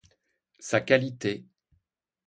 [0.59, 1.45] Sa qualité.